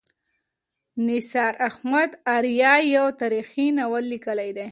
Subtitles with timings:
[1.07, 4.59] نثار احمد آریا یو تاریخي ناول لیکلی دی.